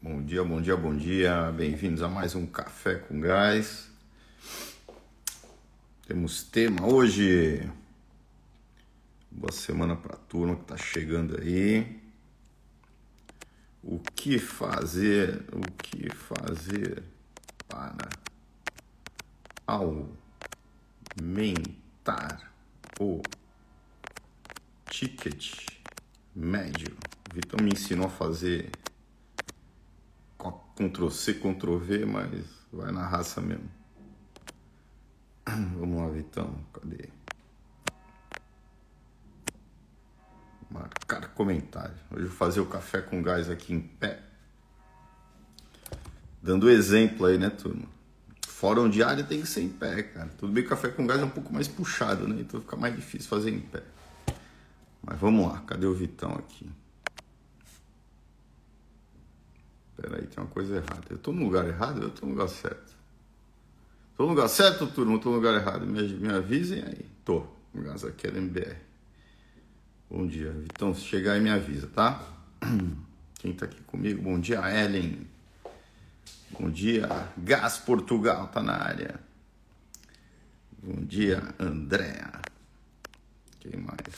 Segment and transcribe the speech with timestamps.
[0.00, 1.50] Bom dia, bom dia, bom dia.
[1.50, 3.90] Bem-vindos a mais um Café com Gás.
[6.06, 7.68] Temos tema hoje.
[9.28, 12.00] Boa semana para a turma que está chegando aí.
[13.82, 15.44] O que fazer?
[15.52, 17.02] O que fazer
[17.66, 18.08] para
[19.66, 19.98] aumentar
[23.00, 23.20] o
[24.90, 25.66] ticket
[26.36, 26.96] médio?
[27.34, 28.70] Vitor me ensinou a fazer
[30.78, 33.68] Ctrl C, Ctrl V, mas vai na raça mesmo.
[35.44, 36.54] Vamos lá, Vitão.
[36.72, 37.08] Cadê?
[40.70, 41.96] Marcar comentário.
[42.12, 44.22] Hoje vou fazer o café com gás aqui em pé.
[46.40, 47.86] Dando exemplo aí, né, turma?
[48.46, 50.28] Fórum diário tem que ser em pé, cara.
[50.38, 52.40] Tudo bem que café com gás é um pouco mais puxado, né?
[52.40, 53.82] Então fica mais difícil fazer em pé.
[55.02, 56.70] Mas vamos lá, cadê o Vitão aqui?
[60.00, 61.06] Peraí, tem uma coisa errada.
[61.10, 62.96] Eu tô no lugar errado eu tô no lugar certo?
[64.16, 65.12] Tô no lugar certo, turma?
[65.12, 65.84] Ou tô no lugar errado?
[65.84, 67.04] Me, me avisem aí.
[67.24, 67.44] Tô.
[67.74, 68.76] No caso aqui é MBR.
[70.08, 70.52] Bom dia.
[70.52, 72.24] Vitão, se chegar aí me avisa, tá?
[73.40, 74.22] Quem tá aqui comigo?
[74.22, 75.26] Bom dia, Ellen.
[76.50, 79.20] Bom dia, Gás Portugal tá na área.
[80.80, 82.40] Bom dia, Andréa.
[83.60, 84.14] Quem mais?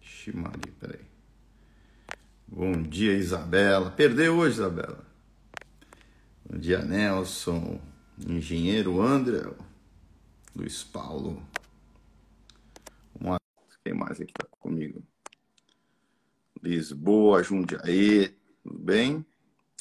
[0.00, 1.11] Ximari, peraí.
[2.54, 3.90] Bom dia, Isabela.
[3.90, 5.02] Perdeu hoje, Isabela.
[6.44, 7.80] Bom dia, Nelson.
[8.28, 9.50] Engenheiro André.
[10.54, 11.42] Luiz Paulo.
[13.18, 13.40] Uma...
[13.82, 15.02] Quem mais aqui tá comigo?
[16.62, 18.36] Lisboa, Jundiaí.
[18.62, 19.24] Tudo bem?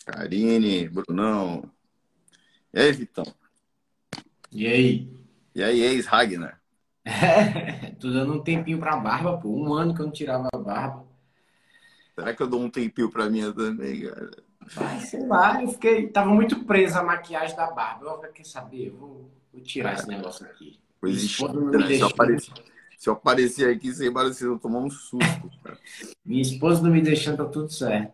[0.06, 1.70] Karine, Brunão.
[2.74, 3.26] E aí, Vitão?
[4.50, 5.14] E aí?
[5.54, 6.62] E aí, ex-Ragnar?
[7.04, 9.50] É, tô dando um tempinho pra barba, pô.
[9.50, 11.11] Um ano que eu não tirava a barba.
[12.16, 14.32] Será que eu dou um tempinho pra minha também, cara?
[14.78, 16.08] Ai, sei lá, eu fiquei.
[16.08, 18.06] Tava muito presa a maquiagem da barba.
[18.06, 18.88] Eu quer saber?
[18.88, 20.80] Eu vou, vou tirar esse negócio aqui.
[21.00, 21.88] Coisa estranha.
[21.88, 22.54] Se, eu aparecer,
[22.98, 25.78] se eu aparecer aqui sem barba, vocês vão tomar um susto, cara.
[26.24, 28.14] Minha esposa não me deixando, tá tudo certo.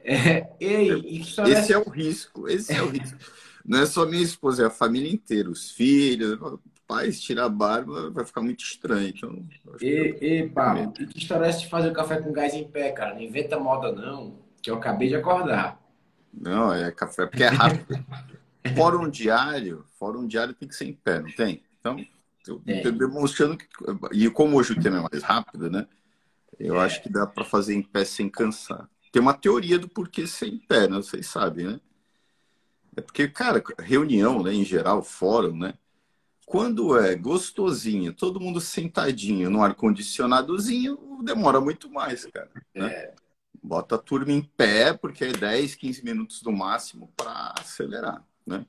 [0.00, 3.18] É, ei, esse é o risco, esse é o risco.
[3.64, 6.38] Não é só minha esposa, é a família inteira, os filhos.
[6.88, 9.12] Pais, tirar a barba vai ficar muito estranho.
[9.14, 9.46] Então,
[9.80, 12.90] e, e Pablo, e que história é de fazer o café com gás em pé,
[12.92, 13.14] cara?
[13.14, 15.78] Não inventa moda, não, que eu acabei de acordar.
[16.32, 18.02] Não, é café porque é rápido.
[18.74, 21.62] fórum diário, fórum diário tem que ser em pé, não tem?
[21.78, 22.02] Então,
[22.46, 22.90] eu é.
[22.90, 23.66] demonstrando que.
[24.12, 25.86] E como hoje o tema é mais rápido, né?
[26.58, 26.84] Eu é.
[26.86, 28.88] acho que dá para fazer em pé sem cansar.
[29.12, 30.96] Tem uma teoria do porquê ser em pé, né?
[30.96, 31.80] Vocês sabem, né?
[32.96, 35.74] É porque, cara, reunião, né, em geral, fórum, né?
[36.48, 42.50] Quando é gostosinho, todo mundo sentadinho no ar-condicionadozinho, demora muito mais, cara.
[42.74, 42.90] Né?
[42.90, 43.14] É.
[43.62, 48.64] Bota a turma em pé, porque é 10, 15 minutos no máximo para acelerar, né?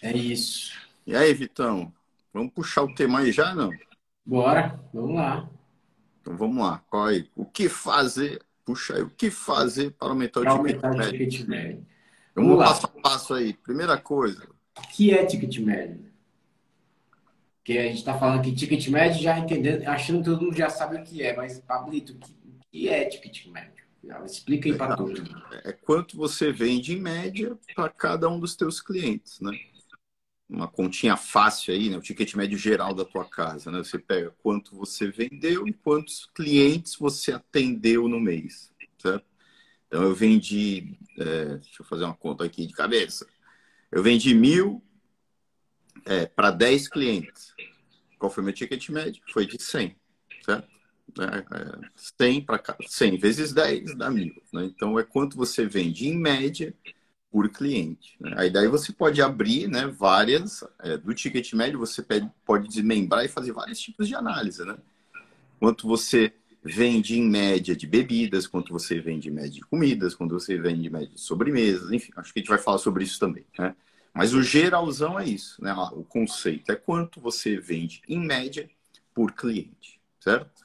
[0.00, 0.72] É isso.
[1.06, 1.92] E aí, Vitão?
[2.32, 3.70] Vamos puxar o tema aí já, não?
[4.24, 5.50] Bora, vamos lá.
[6.22, 6.82] Então vamos lá.
[6.88, 7.28] Qual aí?
[7.36, 8.42] O que fazer?
[8.64, 9.02] Puxa aí.
[9.02, 11.26] O que fazer para aumentar para o ticket aumentar médio?
[11.26, 11.86] O ticket médio.
[12.34, 13.52] Vamos, vamos passo a passo aí.
[13.52, 14.48] Primeira coisa.
[14.78, 16.07] O que é ticket médio?
[17.68, 20.70] Que a gente está falando que ticket médio, já entendendo, achando que todo mundo já
[20.70, 23.84] sabe o que é, mas, Pablito, o que é ticket médio?
[24.24, 25.20] Explica aí para todos.
[25.64, 29.52] É quanto você vende em média para cada um dos teus clientes, né?
[30.48, 31.98] Uma continha fácil aí, né?
[31.98, 33.76] O ticket médio geral da tua casa, né?
[33.84, 39.26] Você pega quanto você vendeu e quantos clientes você atendeu no mês, certo?
[39.88, 43.28] Então eu vendi, é, deixa eu fazer uma conta aqui de cabeça.
[43.92, 44.82] Eu vendi mil
[46.06, 47.54] é, para 10 clientes.
[48.18, 49.22] Qual foi meu ticket médio?
[49.32, 49.96] Foi de 100,
[50.44, 50.68] certo?
[51.20, 54.34] É, 100 para 100 vezes 10 dá mil.
[54.52, 54.64] Né?
[54.64, 56.74] Então, é quanto você vende em média
[57.30, 58.16] por cliente.
[58.20, 58.34] Né?
[58.36, 62.04] Aí daí você pode abrir né, várias, é, do ticket médio você
[62.44, 64.64] pode desmembrar e fazer vários tipos de análise.
[64.64, 64.76] Né?
[65.58, 66.32] Quanto você
[66.62, 70.86] vende em média de bebidas, quanto você vende em média de comidas, quanto você vende
[70.86, 73.44] em média de sobremesas, enfim, acho que a gente vai falar sobre isso também.
[73.58, 73.74] Né?
[74.14, 75.72] Mas o geralzão é isso, né?
[75.92, 78.68] O conceito é quanto você vende em média
[79.14, 80.64] por cliente, certo?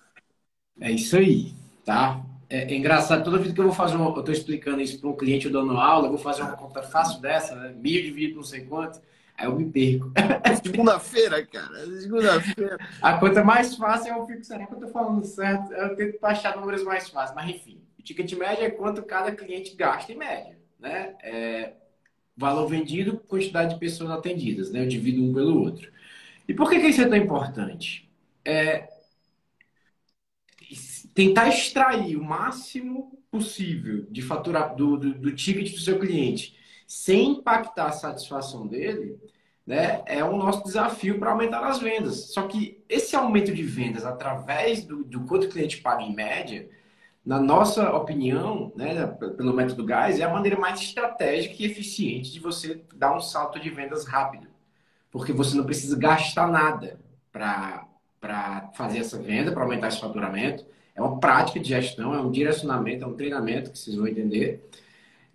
[0.79, 1.53] É isso aí,
[1.85, 2.23] tá?
[2.49, 5.09] É, é engraçado, toda vez que eu vou fazer uma, eu estou explicando isso para
[5.09, 7.73] um cliente, eu dando aula, eu vou fazer uma conta fácil dessa, né?
[7.75, 9.01] Mil dividido não sei quanto,
[9.37, 10.11] aí eu me perco.
[10.63, 12.77] Segunda-feira, cara, segunda-feira.
[13.01, 15.71] A conta mais fácil eu fico, será que eu estou falando certo?
[15.73, 17.81] Eu tento achar números mais fáceis, mas enfim.
[17.97, 21.15] O ticket médio é quanto cada cliente gasta em média, né?
[21.23, 21.73] É,
[22.35, 24.81] valor vendido, quantidade de pessoas atendidas, né?
[24.83, 25.91] Eu divido um pelo outro.
[26.47, 28.09] E por que, que isso é tão importante?
[28.45, 28.89] É
[31.13, 36.55] tentar extrair o máximo possível de faturar do, do, do ticket do seu cliente
[36.87, 39.17] sem impactar a satisfação dele,
[39.65, 42.33] né, é o nosso desafio para aumentar as vendas.
[42.33, 46.69] Só que esse aumento de vendas através do, do quanto o cliente paga em média,
[47.25, 52.39] na nossa opinião, né, pelo método GAS, é a maneira mais estratégica e eficiente de
[52.39, 54.47] você dar um salto de vendas rápido.
[55.09, 56.99] Porque você não precisa gastar nada
[57.31, 60.65] para fazer essa venda, para aumentar esse faturamento.
[60.95, 64.69] É uma prática de gestão, é um direcionamento, é um treinamento que vocês vão entender.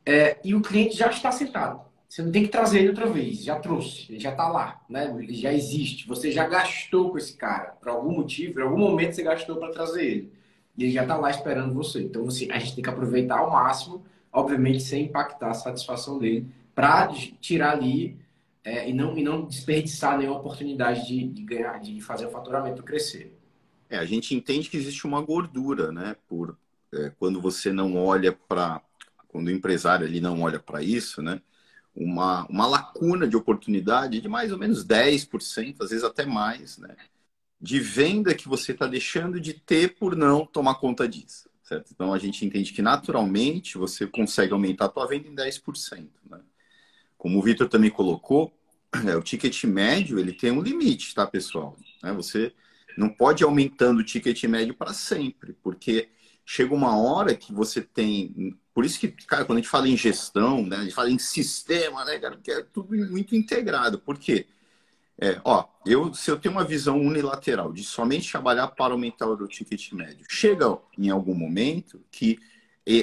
[0.05, 1.81] É, e o cliente já está sentado.
[2.09, 3.43] Você não tem que trazer ele outra vez.
[3.45, 5.15] Já trouxe, ele já está lá, né?
[5.19, 6.07] Ele já existe.
[6.09, 7.73] Você já gastou com esse cara.
[7.81, 10.38] Por algum motivo, por algum momento você gastou para trazer ele.
[10.79, 12.01] E ele já está lá esperando você.
[12.01, 16.47] Então você, a gente tem que aproveitar ao máximo, obviamente sem impactar a satisfação dele,
[16.73, 17.09] para
[17.41, 18.17] tirar ali
[18.63, 22.85] é, e, não, e não desperdiçar nenhuma oportunidade de, de ganhar, de fazer o faturamento
[22.85, 23.37] crescer.
[23.91, 26.15] É, a gente entende que existe uma gordura, né?
[26.29, 26.57] Por
[26.95, 28.81] é, quando você não olha para,
[29.27, 31.43] quando o empresário ele não olha para isso, né?
[31.93, 36.95] Uma, uma lacuna de oportunidade de mais ou menos 10%, às vezes até mais, né?
[37.61, 41.91] De venda que você está deixando de ter por não tomar conta disso, certo?
[41.93, 46.41] Então a gente entende que naturalmente você consegue aumentar a venda em 10%, né?
[47.17, 48.53] Como o Vitor também colocou,
[49.07, 51.77] é, o ticket médio ele tem um limite, tá, pessoal?
[52.03, 52.53] É, você
[52.97, 56.09] não pode ir aumentando o ticket médio para sempre, porque
[56.45, 58.57] chega uma hora que você tem.
[58.73, 61.19] Por isso que, cara, quando a gente fala em gestão, né, a gente fala em
[61.19, 63.99] sistema, né, cara, que é tudo muito integrado.
[63.99, 64.47] Por quê?
[65.21, 69.49] É, ó, eu, se eu tenho uma visão unilateral de somente trabalhar para aumentar o
[69.49, 72.39] ticket médio, chega em algum momento que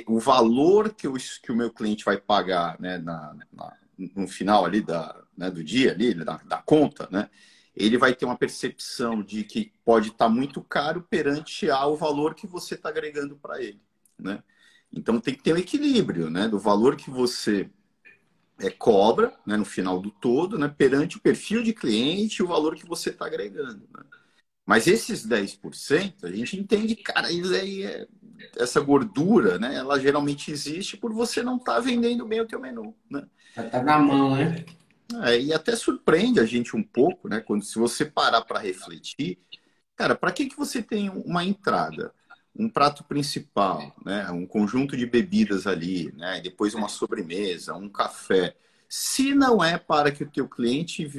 [0.08, 1.14] o valor que, eu,
[1.44, 3.74] que o meu cliente vai pagar né, na, na,
[4.16, 7.30] no final ali da, né, do dia, ali, da, da conta, né,
[7.76, 12.34] ele vai ter uma percepção de que pode estar tá muito caro perante ao valor
[12.34, 13.82] que você está agregando para ele,
[14.18, 14.42] né?
[14.92, 17.70] Então tem que ter um equilíbrio, né, do valor que você
[18.60, 22.48] é, cobra, né, no final do todo, né, perante o perfil de cliente e o
[22.48, 23.88] valor que você está agregando.
[23.94, 24.04] Né?
[24.66, 28.08] Mas esses 10%, a gente entende, cara, isso aí é,
[28.58, 32.60] essa gordura, né, ela geralmente existe por você não estar tá vendendo bem o teu
[32.60, 33.26] menu, né?
[33.72, 34.66] Tá na mão, né?
[35.24, 37.40] É, e até surpreende a gente um pouco, né?
[37.40, 39.38] Quando se você parar para refletir,
[39.96, 42.12] cara, para que, que você tem uma entrada,
[42.56, 44.30] um prato principal, né?
[44.32, 46.40] Um conjunto de bebidas ali, né?
[46.42, 48.56] Depois uma sobremesa, um café.
[48.88, 51.10] Se não é para que o teu cliente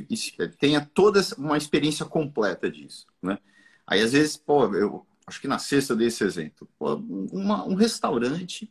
[0.58, 3.38] tenha toda uma experiência completa disso, né?
[3.86, 8.70] Aí às vezes, pô, eu acho que na sexta desse exemplo, pô, uma, um restaurante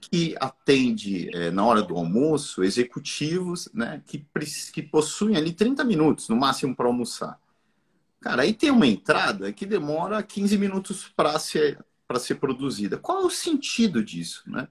[0.00, 4.24] que atende é, na hora do almoço executivos né, que,
[4.72, 7.38] que possuem ali 30 minutos no máximo para almoçar.
[8.20, 11.84] Cara, aí tem uma entrada que demora 15 minutos para ser,
[12.18, 12.98] ser produzida.
[12.98, 14.42] Qual é o sentido disso?
[14.46, 14.68] Né?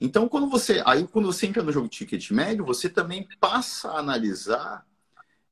[0.00, 0.82] Então, quando você.
[0.86, 4.86] Aí, quando você entra no jogo ticket médio, você também passa a analisar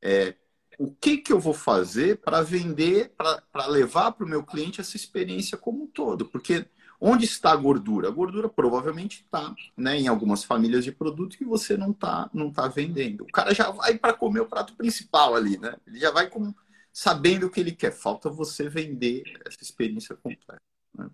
[0.02, 0.34] é,
[0.78, 4.96] o que, que eu vou fazer para vender, para levar para o meu cliente essa
[4.96, 6.26] experiência como um todo.
[6.26, 6.66] Porque
[7.00, 8.08] Onde está a gordura?
[8.08, 12.52] A gordura provavelmente está né, em algumas famílias de produtos que você não está não
[12.52, 13.22] tá vendendo.
[13.22, 15.74] O cara já vai para comer o prato principal ali, né?
[15.86, 16.54] Ele já vai com,
[16.92, 17.90] sabendo o que ele quer.
[17.90, 20.60] Falta você vender essa experiência completa.
[20.96, 21.08] Né?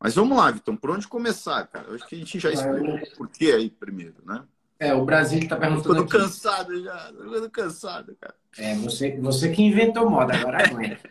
[0.00, 0.76] Mas vamos lá, Vitor.
[0.76, 1.88] Por onde começar, cara?
[1.88, 4.44] Eu acho que a gente já explicou o porquê aí primeiro, né?
[4.80, 5.94] É, o Brasil está perguntando.
[5.94, 8.34] Tô ficando cansado já, tô ficando cansado, cara.
[8.56, 11.10] É, você, você que inventou moda, agora aguenta.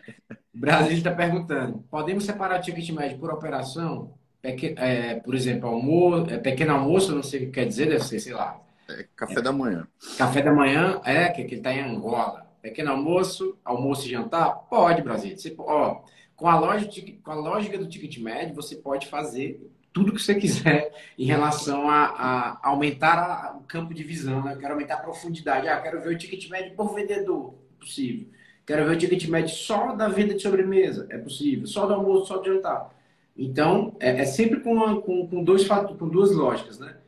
[0.54, 4.14] o Brasil está perguntando: podemos separar o ticket médio por operação?
[4.40, 8.04] Peque, é, por exemplo, almoço, é, pequeno almoço, não sei o que quer dizer, deve
[8.04, 8.58] ser, sei lá.
[8.88, 9.86] É, café é, da manhã.
[10.16, 12.46] Café da manhã, é, que, que ele está em Angola.
[12.62, 14.50] Pequeno almoço, almoço e jantar?
[14.70, 15.36] Pode, Brasil.
[15.36, 16.02] Você, ó,
[16.38, 20.36] com, a lógica, com a lógica do ticket médio, você pode fazer tudo que você
[20.36, 24.54] quiser em relação a, a aumentar a, o campo de visão, né?
[24.54, 25.66] Eu quero aumentar a profundidade.
[25.66, 28.28] Ah, quero ver o ticket médio por vendedor, possível.
[28.64, 31.66] Quero ver o ticket médio só da venda de sobremesa, é possível.
[31.66, 32.94] Só do almoço, só do jantar.
[33.36, 36.98] Então, é, é sempre com, uma, com, com, dois, com duas lógicas, né?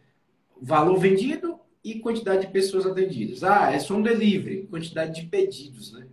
[0.60, 3.44] Valor vendido e quantidade de pessoas atendidas.
[3.44, 6.08] Ah, é só um delivery, quantidade de pedidos, né?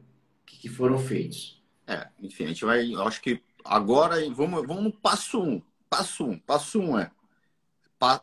[0.45, 1.56] Que, que foram feitos.
[1.87, 5.61] É, enfim, a gente vai, acho que agora vamos, vamos no passo um.
[5.89, 6.37] Passo um.
[6.37, 7.09] Passo um é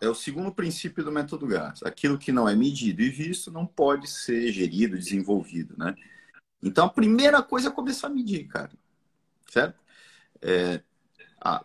[0.01, 1.83] é o segundo princípio do método GAS.
[1.83, 5.95] Aquilo que não é medido e visto não pode ser gerido, desenvolvido, né?
[6.63, 8.71] Então, a primeira coisa é começar a medir, cara.
[9.51, 9.79] Certo?
[10.41, 10.81] É,
[11.41, 11.65] a,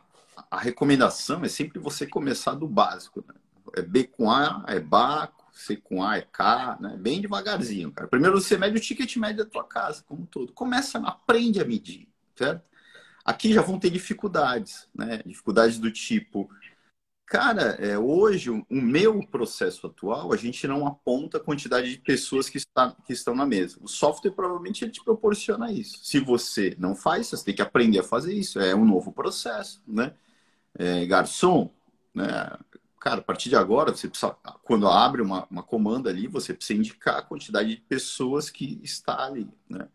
[0.50, 3.36] a recomendação é sempre você começar do básico, né?
[3.76, 6.98] É B com A, é BACO, C com A é K, né?
[6.98, 8.08] Bem devagarzinho, cara.
[8.08, 10.54] Primeiro você mede o ticket médio da tua casa, como um todo.
[10.54, 12.64] Começa, aprende a medir, certo?
[13.26, 15.22] Aqui já vão ter dificuldades, né?
[15.26, 16.50] Dificuldades do tipo,
[17.30, 22.50] Cara, é, hoje, o meu processo atual, a gente não aponta a quantidade de pessoas
[22.50, 23.78] que, está, que estão na mesa.
[23.82, 26.00] O software provavelmente ele te proporciona isso.
[26.04, 28.60] Se você não faz, você tem que aprender a fazer isso.
[28.60, 30.16] É um novo processo, né?
[30.74, 31.72] É, garçom,
[32.16, 32.26] né?
[33.00, 36.78] Cara, a partir de agora, você precisa, quando abre uma, uma comanda ali, você precisa
[36.78, 39.88] indicar a quantidade de pessoas que está ali, né?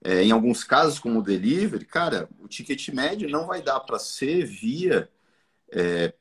[0.00, 3.98] É, em alguns casos, como o delivery, cara, o ticket médio não vai dar para
[3.98, 5.10] ser via
[5.72, 6.14] é,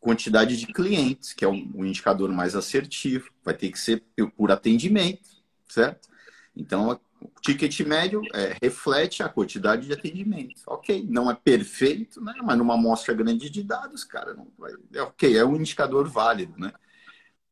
[0.00, 3.30] quantidade de clientes, que é um, indicador mais assertivo.
[3.44, 4.04] Vai ter que ser
[4.36, 5.28] por atendimento,
[5.68, 6.08] certo?
[6.56, 10.60] Então, o ticket médio é, reflete a quantidade de atendimento.
[10.66, 12.34] Ok, não é perfeito, né?
[12.42, 14.72] Mas numa amostra grande de dados, cara, não vai...
[14.92, 16.72] é ok, é um indicador válido, né?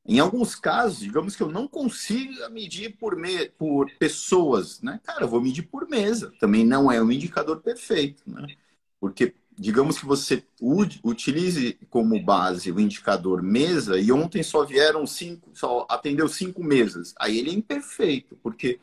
[0.05, 3.49] Em alguns casos, digamos que eu não consiga medir por, me...
[3.50, 5.00] por pessoas, né?
[5.05, 6.33] Cara, eu vou medir por mesa.
[6.38, 8.47] Também não é um indicador perfeito, né?
[9.00, 10.45] Porque digamos que você
[11.05, 17.14] utilize como base o indicador mesa e ontem só vieram cinco, só atendeu cinco mesas.
[17.19, 18.81] Aí ele é imperfeito, porque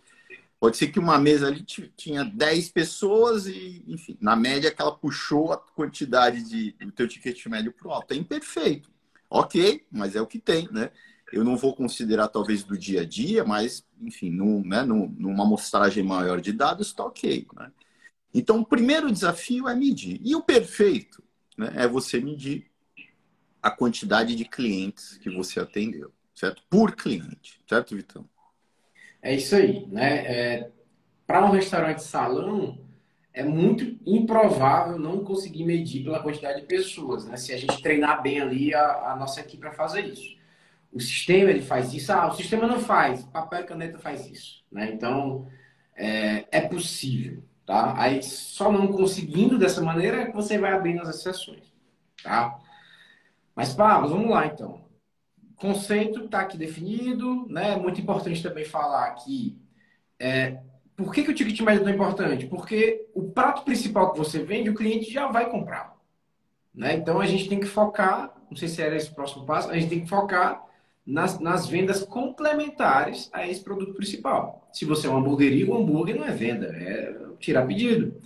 [0.60, 4.96] pode ser que uma mesa ali tinha 10 pessoas e, enfim, na média que ela
[4.96, 8.14] puxou a quantidade de, do teu ticket médio para o alto.
[8.14, 8.92] É imperfeito.
[9.30, 10.92] Ok, mas é o que tem, né?
[11.32, 16.04] Eu não vou considerar talvez do dia a dia, mas, enfim, num, né, numa amostragem
[16.04, 17.72] maior de dados, está ok, né?
[18.34, 20.20] Então, o primeiro desafio é medir.
[20.24, 21.24] E o perfeito
[21.58, 22.70] né, é você medir
[23.62, 26.64] a quantidade de clientes que você atendeu, certo?
[26.70, 28.28] Por cliente, certo, Vitão?
[29.22, 30.18] É isso aí, né?
[30.26, 30.72] É,
[31.28, 32.80] Para um restaurante salão,
[33.34, 37.38] é muito improvável não conseguir medir pela quantidade de pessoas, né?
[37.38, 40.38] Se a gente treinar bem ali a, a nossa equipe para fazer isso.
[40.92, 44.64] O sistema ele faz isso, ah, o sistema não faz, papel e caneta faz isso,
[44.72, 44.92] né?
[44.92, 45.48] Então
[45.96, 47.94] é, é possível, Tá?
[48.02, 51.72] Aí, só não conseguindo dessa maneira, é você vai abrindo as exceções.
[52.24, 52.60] Tá?
[53.56, 54.82] Mas, Pablo, vamos lá, então.
[55.60, 57.74] Conceito está aqui definido, né?
[57.74, 59.58] É muito importante também falar aqui
[60.20, 60.58] é,
[60.98, 62.46] por que, que o ticket médio é tão importante?
[62.46, 65.96] Porque o prato principal que você vende, o cliente já vai comprar.
[66.76, 66.96] Né?
[66.96, 69.76] Então, a gente tem que focar, não sei se era esse o próximo passo, a
[69.76, 70.62] gente tem que focar
[71.06, 74.68] nas, nas vendas complementares a esse produto principal.
[74.74, 78.22] Se você é uma hamburgueria, o hambúrguer não é venda, é tirar pedido.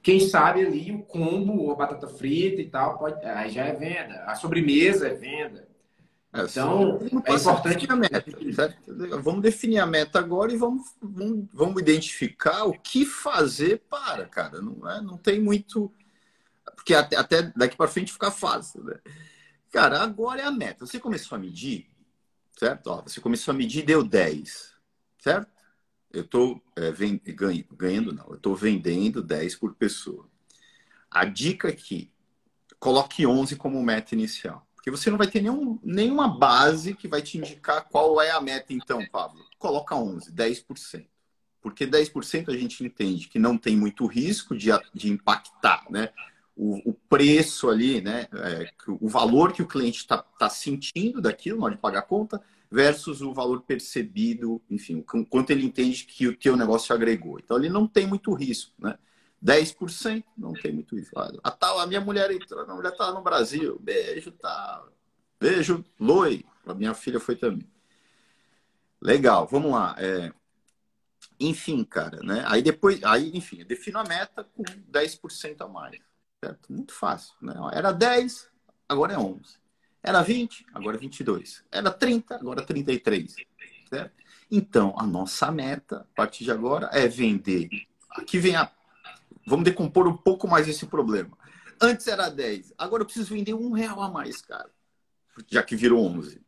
[0.00, 4.24] Quem sabe ali o combo, a batata frita e tal, pode, aí já é venda.
[4.26, 5.68] A sobremesa é venda.
[6.32, 8.24] É, então, é importante a meta.
[8.54, 9.22] Certo?
[9.22, 14.62] Vamos definir a meta agora e vamos, vamos, vamos identificar o que fazer para, cara.
[14.62, 15.92] Não, é, não tem muito.
[16.74, 18.82] Porque até, até daqui para frente fica fácil.
[18.82, 18.98] Né?
[19.70, 20.86] Cara, agora é a meta.
[20.86, 21.86] Você começou a medir,
[22.58, 22.86] certo?
[22.86, 24.72] Ó, você começou a medir, deu 10,
[25.18, 25.52] certo?
[26.10, 26.92] Eu estou é,
[27.72, 30.26] ganhando, não, eu estou vendendo 10 por pessoa.
[31.10, 32.10] A dica aqui,
[32.78, 34.66] coloque 11 como meta inicial.
[34.82, 38.40] Porque você não vai ter nenhum, nenhuma base que vai te indicar qual é a
[38.40, 39.40] meta, então, Pablo.
[39.56, 41.06] Coloca 11, 10%.
[41.60, 46.08] Porque 10% a gente entende que não tem muito risco de, de impactar, né?
[46.56, 48.26] O, o preço ali, né?
[48.32, 52.02] É, o valor que o cliente está tá sentindo daquilo na hora de pagar a
[52.02, 57.38] conta versus o valor percebido, enfim, quanto ele entende que o teu negócio agregou.
[57.38, 58.98] Então, ele não tem muito risco, né?
[59.42, 61.18] 10% não tem muito risco.
[61.42, 64.84] A, tal, a minha mulher entrou, a mulher tá no Brasil, beijo, tá.
[65.40, 66.44] Beijo, Loi.
[66.64, 67.68] A minha filha foi também.
[69.00, 69.96] Legal, vamos lá.
[69.98, 70.32] É...
[71.40, 72.44] Enfim, cara, né?
[72.46, 75.98] Aí depois, aí, enfim, eu defino a meta com 10% a mais.
[76.44, 76.72] Certo?
[76.72, 77.54] Muito fácil, né?
[77.72, 78.48] Era 10,
[78.88, 79.56] agora é 11.
[80.02, 81.64] Era 20, agora 22.
[81.70, 83.36] Era 30, agora 33.
[83.88, 84.12] Certo?
[84.50, 87.68] Então, a nossa meta, a partir de agora, é vender.
[88.10, 88.70] Aqui vem a.
[89.46, 91.36] Vamos decompor um pouco mais esse problema.
[91.80, 94.70] Antes era 10, agora eu preciso vender um real a mais, cara.
[95.50, 96.40] Já que virou 11.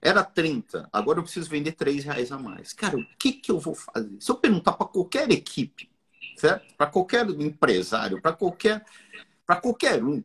[0.00, 2.72] Era 30, agora eu preciso vender 3 reais a mais.
[2.72, 4.16] Cara, o que, que eu vou fazer?
[4.20, 5.90] Se eu perguntar para qualquer equipe,
[6.36, 6.74] certo?
[6.76, 8.84] Para qualquer empresário, para qualquer,
[9.44, 10.22] para qualquer um,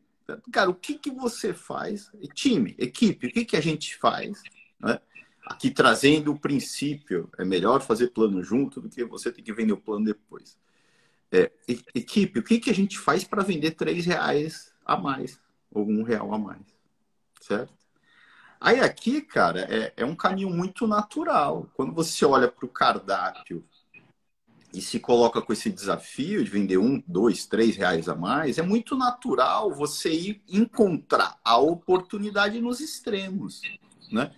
[0.52, 2.12] Cara, o que, que você faz?
[2.34, 4.42] Time, equipe, o que, que a gente faz?
[4.80, 5.00] Né?
[5.46, 9.74] Aqui trazendo o princípio, é melhor fazer plano junto do que você ter que vender
[9.74, 10.58] o plano depois.
[11.32, 11.52] É,
[11.96, 15.40] equipe, o que, que a gente faz para vender três reais a mais?
[15.72, 16.62] Ou um real a mais?
[17.40, 17.74] Certo?
[18.60, 21.68] Aí aqui, cara, é, é um caminho muito natural.
[21.74, 23.66] Quando você olha para o cardápio
[24.74, 28.62] e se coloca com esse desafio de vender um, dois, três reais a mais, é
[28.62, 33.62] muito natural você ir encontrar a oportunidade nos extremos,
[34.12, 34.32] né?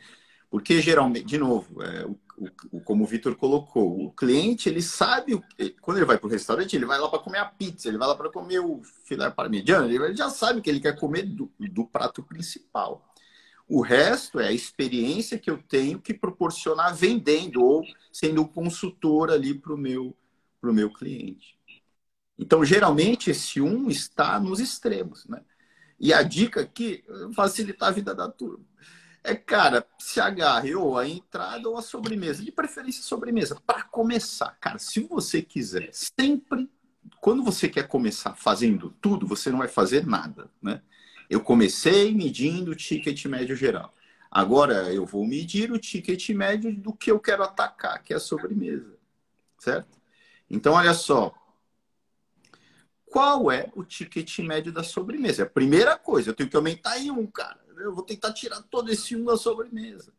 [0.49, 2.17] Porque geralmente, de novo, é, o,
[2.71, 5.41] o, como o Vitor colocou, o cliente ele sabe,
[5.81, 8.07] quando ele vai para o restaurante, ele vai lá para comer a pizza, ele vai
[8.07, 11.85] lá para comer o filé parmigiano, ele já sabe que ele quer comer do, do
[11.85, 13.07] prato principal.
[13.67, 19.53] O resto é a experiência que eu tenho que proporcionar vendendo ou sendo consultor ali
[19.53, 20.15] para o meu,
[20.59, 21.57] pro meu cliente.
[22.37, 25.25] Então, geralmente, esse um está nos extremos.
[25.27, 25.41] Né?
[25.99, 28.65] E a dica aqui, facilitar a vida da turma.
[29.23, 32.43] É, cara, se agarre ou a entrada ou a sobremesa.
[32.43, 33.55] De preferência, sobremesa.
[33.65, 36.69] Para começar, cara, se você quiser, sempre,
[37.21, 40.81] quando você quer começar fazendo tudo, você não vai fazer nada, né?
[41.29, 43.93] Eu comecei medindo o ticket médio geral.
[44.29, 48.19] Agora eu vou medir o ticket médio do que eu quero atacar, que é a
[48.19, 48.97] sobremesa.
[49.57, 49.97] Certo?
[50.49, 51.33] Então, olha só.
[53.05, 55.43] Qual é o ticket médio da sobremesa?
[55.43, 57.62] É a primeira coisa, eu tenho que aumentar em um, cara.
[57.83, 60.13] Eu vou tentar tirar todo esse um da sobremesa.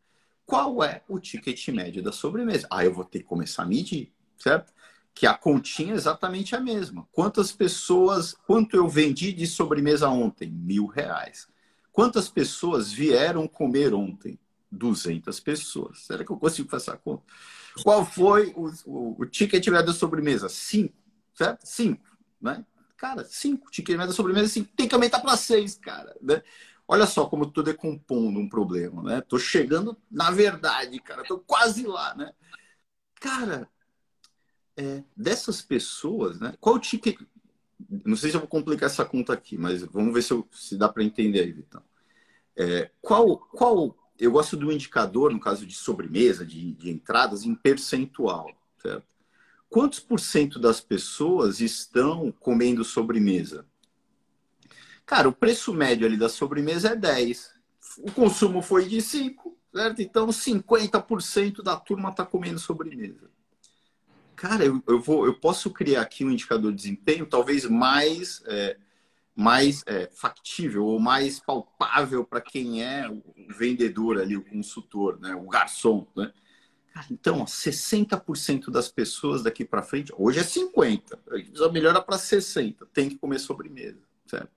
[0.45, 2.67] Qual é o ticket médio da sobremesa?
[2.69, 4.71] Ah, eu vou ter que começar a medir, certo?
[5.13, 7.07] Que a continha é exatamente a mesma.
[7.11, 10.49] Quantas pessoas, quanto eu vendi de sobremesa ontem?
[10.51, 11.47] Mil reais.
[11.91, 14.37] Quantas pessoas vieram comer ontem?
[14.71, 16.01] 200 pessoas.
[16.01, 17.23] Será que eu consigo fazer essa conta?
[17.81, 20.47] Qual foi o, o, o ticket médio da sobremesa?
[20.49, 20.93] Cinco,
[21.33, 21.65] certo?
[21.65, 22.05] Cinco,
[22.39, 22.63] né?
[22.97, 23.71] Cara, cinco.
[23.71, 24.69] Ticket médio da sobremesa, cinco.
[24.75, 26.15] Tem que aumentar para seis, cara.
[26.21, 26.41] Né?
[26.87, 29.21] Olha só como estou decompondo um problema, né?
[29.21, 31.23] Tô chegando na verdade, cara.
[31.23, 32.31] Tô quase lá, né?
[33.15, 33.67] Cara,
[34.77, 36.53] é, dessas pessoas, né?
[36.59, 37.19] Qual o ticket?
[38.05, 40.77] Não sei se eu vou complicar essa conta aqui, mas vamos ver se, eu, se
[40.77, 41.83] dá para entender aí, Vitão.
[42.55, 43.97] É, qual, qual?
[44.17, 48.49] Eu gosto do indicador, no caso de sobremesa, de, de entradas, em percentual,
[48.81, 49.05] certo?
[49.67, 53.67] Quantos por cento das pessoas estão comendo sobremesa?
[55.05, 57.53] Cara, o preço médio ali da sobremesa é 10.
[57.99, 60.01] O consumo foi de 5, certo?
[60.01, 63.29] Então 50% da turma está comendo sobremesa.
[64.35, 68.77] Cara, eu, eu, vou, eu posso criar aqui um indicador de desempenho talvez mais, é,
[69.35, 73.23] mais é, factível ou mais palpável para quem é o
[73.57, 75.33] vendedor ali, o consultor, né?
[75.35, 76.33] o garçom, né?
[77.09, 82.17] então, 60% das pessoas daqui para frente, hoje é 50%, a gente precisa melhorar para
[82.17, 84.49] 60%, tem que comer sobremesa, certo?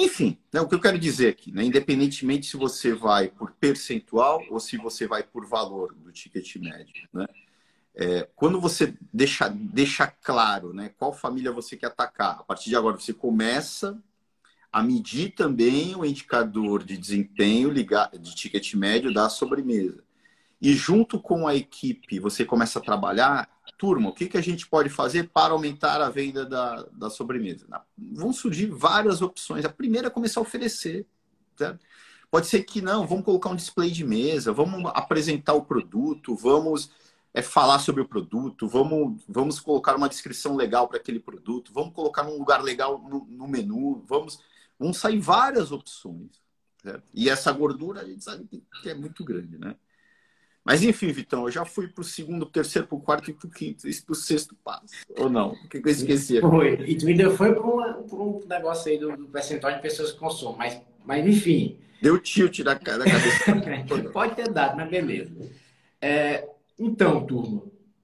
[0.00, 4.40] Enfim, né, o que eu quero dizer aqui, né, independentemente se você vai por percentual
[4.48, 7.26] ou se você vai por valor do ticket médio, né,
[7.96, 12.76] é, quando você deixa, deixa claro né, qual família você quer atacar, a partir de
[12.76, 14.00] agora você começa
[14.70, 20.04] a medir também o indicador de desempenho ligado, de ticket médio da sobremesa.
[20.60, 24.66] E junto com a equipe você começa a trabalhar turma, o que, que a gente
[24.66, 27.66] pode fazer para aumentar a venda da, da sobremesa?
[27.96, 29.64] Vão surgir várias opções.
[29.64, 31.06] A primeira é começar a oferecer.
[31.56, 31.80] Certo?
[32.30, 36.90] Pode ser que não, vamos colocar um display de mesa, vamos apresentar o produto, vamos
[37.32, 41.94] é, falar sobre o produto, vamos, vamos colocar uma descrição legal para aquele produto, vamos
[41.94, 44.40] colocar num lugar legal no, no menu, vamos,
[44.78, 46.42] vão sair várias opções.
[46.82, 47.02] Certo?
[47.14, 48.46] E essa gordura a gente sabe
[48.82, 49.74] que é muito grande, né?
[50.68, 53.46] Mas enfim, Vitão, eu já fui para o segundo, terceiro, para o quarto e para
[53.46, 54.84] o quinto, e para o sexto passo.
[55.16, 55.52] Ou não?
[55.52, 56.38] O que, que eu esqueci?
[56.42, 56.74] Foi.
[56.86, 60.58] E tu ainda foi para um negócio aí do, do, percentual de pessoas que consomem.
[60.58, 61.78] Mas, mas enfim.
[62.02, 64.12] Deu tilt da, da cabeça.
[64.12, 65.34] Pode ter dado, mas beleza.
[66.02, 66.46] É,
[66.78, 67.62] então, turma,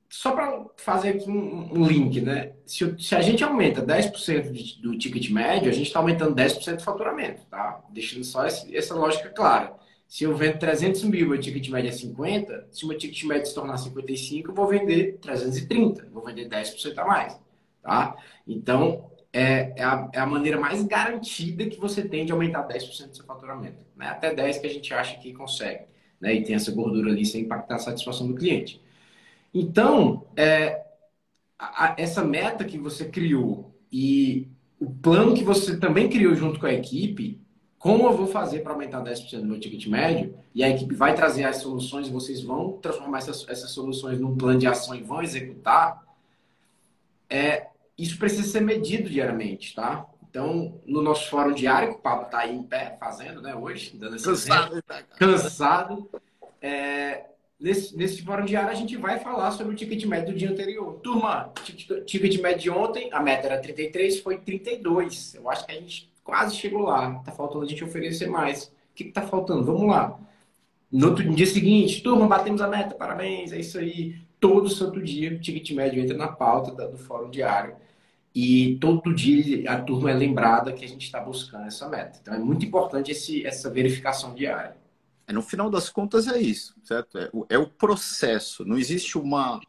[0.08, 2.52] só para fazer aqui um, um, link, né?
[2.64, 6.76] Se, se, a gente aumenta 10% de, do ticket médio, a gente está aumentando 10%
[6.76, 7.84] do faturamento, tá?
[7.90, 9.83] Deixando só esse, essa lógica clara.
[10.14, 13.46] Se eu vendo 300 mil, meu ticket médio é 50, se o meu ticket médio
[13.46, 17.36] se tornar 55, eu vou vender 330, vou vender 10% a mais,
[17.82, 18.16] tá?
[18.46, 23.08] Então, é, é, a, é a maneira mais garantida que você tem de aumentar 10%
[23.08, 24.06] do seu faturamento, né?
[24.06, 25.86] Até 10% que a gente acha que consegue,
[26.20, 26.32] né?
[26.32, 28.80] E tem essa gordura ali sem impactar a satisfação do cliente.
[29.52, 30.80] Então, é,
[31.58, 34.46] a, a, essa meta que você criou e
[34.78, 37.43] o plano que você também criou junto com a equipe
[37.84, 40.34] como eu vou fazer para aumentar 10% do meu ticket médio?
[40.54, 44.58] E a equipe vai trazer as soluções, vocês vão transformar essas, essas soluções num plano
[44.58, 46.02] de ação e vão executar.
[47.28, 47.66] É,
[47.98, 50.06] isso precisa ser medido diariamente, tá?
[50.26, 54.16] Então, no nosso fórum diário, o Pablo está aí em pé fazendo, né, hoje, dando
[54.16, 56.08] esse cansado, tá, cansado.
[56.62, 57.26] É,
[57.60, 61.00] nesse, nesse fórum diário, a gente vai falar sobre o ticket médio do dia anterior.
[61.02, 61.52] Turma,
[62.06, 65.34] ticket médio de ontem, a meta era 33, foi 32.
[65.34, 67.20] Eu acho que a gente quase chegou lá.
[67.20, 68.64] Tá faltando a gente oferecer mais.
[68.64, 69.62] O que, que tá faltando?
[69.62, 70.18] Vamos lá.
[70.90, 74.16] No outro no dia seguinte, turma, batemos a meta, parabéns, é isso aí.
[74.40, 77.76] Todo santo dia, o ticket médio entra na pauta do fórum diário.
[78.34, 82.18] E todo dia a turma é lembrada que a gente está buscando essa meta.
[82.20, 84.76] Então é muito importante esse, essa verificação diária.
[85.26, 87.18] É, no final das contas é isso, certo?
[87.18, 88.64] É o, é o processo.
[88.64, 89.60] Não existe uma,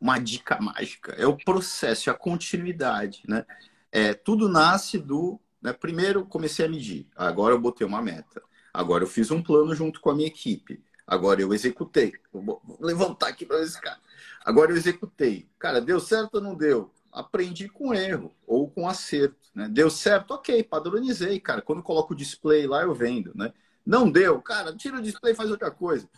[0.00, 1.12] uma dica mágica.
[1.12, 3.44] É o processo, é a continuidade, né?
[3.90, 5.40] É, tudo nasce do.
[5.60, 8.40] Né, primeiro comecei a medir, agora eu botei uma meta.
[8.72, 10.80] Agora eu fiz um plano junto com a minha equipe.
[11.06, 12.12] Agora eu executei.
[12.32, 13.98] Vou levantar aqui para esse cara.
[14.44, 15.48] Agora eu executei.
[15.58, 16.92] Cara, deu certo ou não deu?
[17.10, 19.48] Aprendi com erro ou com acerto.
[19.54, 19.68] Né?
[19.68, 20.32] Deu certo?
[20.32, 21.62] Ok, padronizei, cara.
[21.62, 23.32] Quando coloco o display lá, eu vendo.
[23.34, 23.52] Né?
[23.84, 26.08] Não deu, cara, tira o display e faz outra coisa.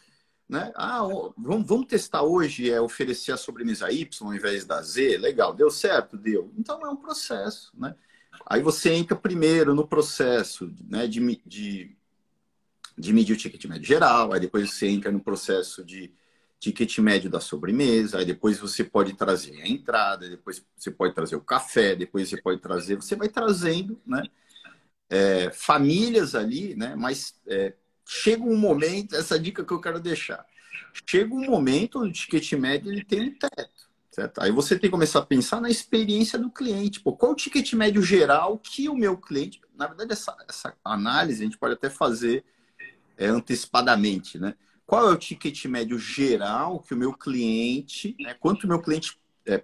[0.50, 0.72] Né?
[0.74, 1.02] Ah,
[1.38, 5.16] vamos, vamos testar hoje, é oferecer a sobremesa Y ao invés da Z.
[5.18, 6.16] Legal, deu certo?
[6.16, 6.52] Deu.
[6.58, 7.70] Então é um processo.
[7.78, 7.94] Né?
[8.44, 11.96] Aí você entra primeiro no processo né, de, de,
[12.98, 16.12] de medir o ticket médio geral, aí depois você entra no processo de
[16.58, 21.36] ticket médio da sobremesa, aí depois você pode trazer a entrada, depois você pode trazer
[21.36, 24.24] o café, depois você pode trazer, você vai trazendo, né?
[25.08, 26.96] É, famílias ali, né?
[26.96, 27.74] Mas é,
[28.12, 30.44] chega um momento, essa dica que eu quero deixar,
[31.06, 33.88] chega um momento onde o ticket médio ele tem um teto.
[34.10, 34.40] Certo?
[34.40, 36.98] Aí você tem que começar a pensar na experiência do cliente.
[36.98, 39.60] Pô, qual o ticket médio geral que o meu cliente.
[39.76, 42.44] Na verdade, essa, essa análise a gente pode até fazer
[43.16, 44.56] é, antecipadamente, né?
[44.84, 48.34] Qual é o ticket médio geral que o meu cliente, né?
[48.34, 49.62] quanto o meu cliente é,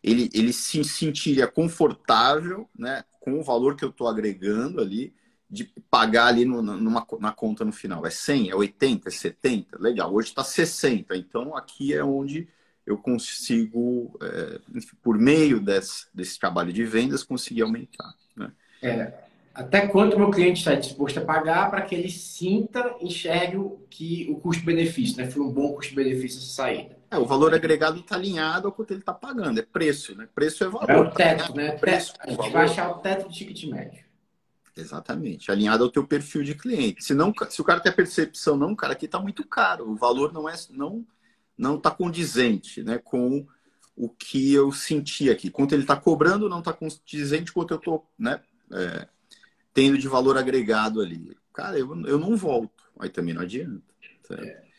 [0.00, 5.12] ele, ele se sentiria confortável né, com o valor que eu estou agregando ali,
[5.50, 8.06] de pagar ali no, numa, na conta no final.
[8.06, 9.78] É 100, é 80, é 70?
[9.80, 11.16] Legal, hoje está 60.
[11.16, 12.48] Então aqui é onde
[12.86, 14.60] eu consigo, é,
[15.02, 18.14] por meio desse, desse trabalho de vendas, conseguir aumentar.
[18.36, 18.52] Né?
[18.82, 19.12] É,
[19.52, 23.58] até quanto o meu cliente está disposto a pagar para que ele sinta, enxergue
[23.90, 25.28] que o custo-benefício, né?
[25.28, 26.96] Foi um bom custo-benefício essa saída.
[27.10, 30.28] É, o valor agregado está alinhado ao quanto ele está pagando, é preço, né?
[30.32, 30.90] Preço é valor.
[30.90, 31.72] É o teto, tá né?
[31.72, 32.52] Preço, a gente valor.
[32.52, 34.09] vai achar o teto do ticket médio.
[34.76, 37.04] Exatamente, alinhado ao teu perfil de cliente.
[37.04, 39.96] Se, não, se o cara tem a percepção, não, cara, aqui está muito caro, o
[39.96, 41.04] valor não é, não
[41.60, 43.46] não está condizente né, com
[43.94, 45.50] o que eu senti aqui.
[45.50, 48.40] Quanto ele está cobrando não está condizente quanto eu estou né,
[48.72, 49.06] é,
[49.74, 51.36] tendo de valor agregado ali.
[51.52, 52.90] Cara, eu, eu não volto.
[52.98, 53.82] Aí também não adianta.
[54.30, 54.69] É.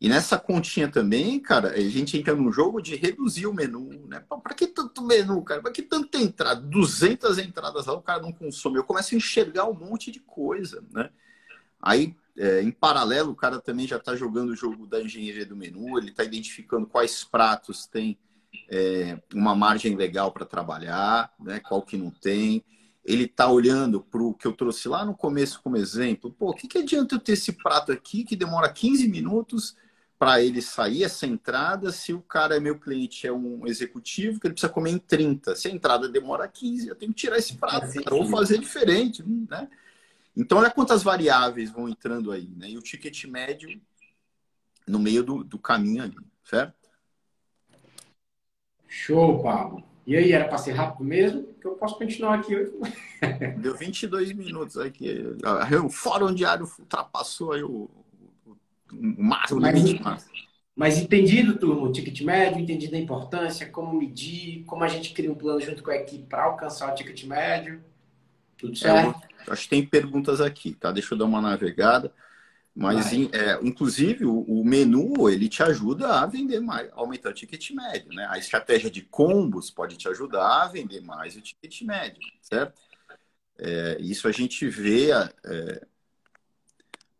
[0.00, 4.20] E nessa continha também, cara, a gente entra num jogo de reduzir o menu, né?
[4.20, 5.60] Para que tanto menu, cara?
[5.60, 6.60] Para que tanta entrada?
[6.60, 8.76] 200 entradas lá, o cara não consome.
[8.76, 11.10] Eu começo a enxergar um monte de coisa, né?
[11.82, 15.56] Aí é, em paralelo, o cara também já está jogando o jogo da engenharia do
[15.56, 18.16] menu, ele está identificando quais pratos tem
[18.70, 22.64] é, uma margem legal para trabalhar, né, qual que não tem.
[23.04, 26.30] Ele está olhando para o que eu trouxe lá no começo como exemplo.
[26.30, 29.74] Pô, o que, que adianta eu ter esse prato aqui que demora 15 minutos
[30.18, 34.48] para ele sair essa entrada se o cara é meu cliente, é um executivo que
[34.48, 35.54] ele precisa comer em 30.
[35.54, 39.22] Se a entrada demora 15, eu tenho que tirar esse prato, cara, ou fazer diferente,
[39.22, 39.68] né?
[40.36, 42.70] Então, olha quantas variáveis vão entrando aí, né?
[42.70, 43.80] E o ticket médio
[44.86, 46.74] no meio do, do caminho ali, certo?
[48.88, 49.84] Show, Pablo.
[50.06, 51.42] E aí, era para ser rápido mesmo?
[51.60, 52.54] Que eu posso continuar aqui.
[53.58, 55.22] Deu 22 minutos aqui.
[55.84, 57.90] O fórum diário ultrapassou aí o,
[58.92, 60.02] o, máximo mas, limite
[60.74, 65.30] Mas entendido, turma, o ticket médio, entendido a importância, como medir, como a gente cria
[65.30, 67.82] um plano junto com a equipe para alcançar o ticket médio.
[68.56, 69.22] Tudo é, certo?
[69.46, 70.90] É, acho que tem perguntas aqui, tá?
[70.90, 72.12] Deixa eu dar uma navegada.
[72.74, 77.70] Mas, é, inclusive, o, o, menu, ele te ajuda a vender mais, aumentar o ticket
[77.72, 78.24] médio, né?
[78.30, 82.80] A estratégia de combos pode te ajudar a vender mais o ticket médio, certo?
[83.58, 85.86] É, isso a gente vê é,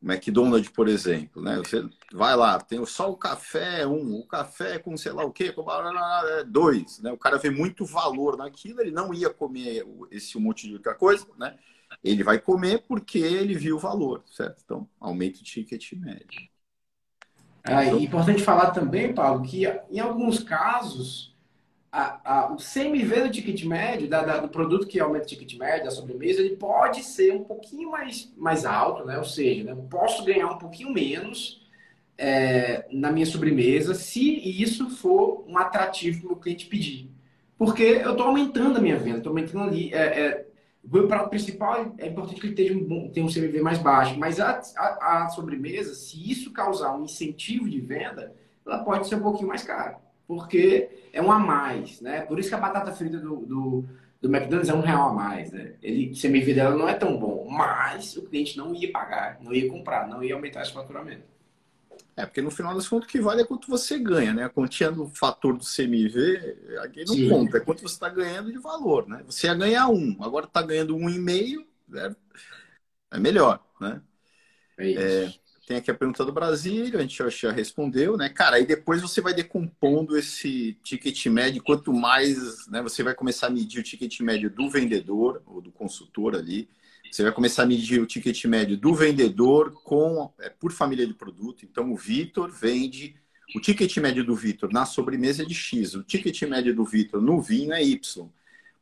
[0.01, 1.57] McDonald's, por exemplo, né?
[1.57, 5.53] Você vai lá, tem só o café um, o café com sei lá o quê,
[6.39, 7.13] é dois, né?
[7.13, 11.27] O cara vê muito valor naquilo, ele não ia comer esse monte de outra coisa,
[11.37, 11.57] né?
[12.05, 14.63] Ele vai comer porque ele viu o valor, certo?
[14.65, 16.49] Então, aumenta o ticket médio.
[17.65, 21.37] É, importante falar também, Paulo, que em alguns casos
[21.91, 25.59] a, a, o CMV do ticket médio, da, da, do produto que aumenta o ticket
[25.59, 29.19] médio, da sobremesa, ele pode ser um pouquinho mais, mais alto, né?
[29.19, 29.73] Ou seja, né?
[29.73, 31.67] eu posso ganhar um pouquinho menos
[32.17, 34.23] é, na minha sobremesa se
[34.61, 37.11] isso for um atrativo para o cliente pedir.
[37.57, 39.93] Porque eu estou aumentando a minha venda, estou aumentando ali.
[39.93, 40.49] É, é,
[40.85, 44.39] o prato principal é importante que ele tenha um, tenha um CMV mais baixo, mas
[44.39, 49.23] a, a, a sobremesa, se isso causar um incentivo de venda, ela pode ser um
[49.23, 49.99] pouquinho mais cara
[50.29, 52.21] porque é um a mais, né?
[52.21, 53.89] Por isso que a batata frita do, do,
[54.21, 55.73] do McDonald's é um real a mais, né?
[55.83, 59.55] Ele, o CMV dela não é tão bom, mas o cliente não ia pagar, não
[59.55, 61.25] ia comprar, não ia aumentar esse faturamento.
[62.15, 64.45] É, porque no final das contas o que vale é quanto você ganha, né?
[64.45, 67.29] A quantia do fator do CMV, aqui não Sim.
[67.31, 69.23] conta, é quanto você está ganhando de valor, né?
[69.25, 72.15] Você ia ganhar um, agora está ganhando um e meio, né?
[73.11, 74.03] é melhor, né?
[74.77, 75.01] É isso.
[75.01, 78.31] É, tem aqui a pergunta do Brasil, a gente já respondeu, né?
[78.31, 82.81] Cara, aí depois você vai decompondo esse ticket médio, quanto mais, né?
[82.81, 86.71] Você vai começar a medir o ticket médio do vendedor ou do consultor ali,
[87.11, 91.13] Você vai começar a medir o ticket médio do vendedor com é, por família de
[91.13, 91.65] produto.
[91.65, 93.15] Então, o Vitor vende.
[93.55, 95.95] O ticket médio do Vitor na sobremesa de X.
[95.95, 98.29] O ticket médio do Vitor no vinho é Y.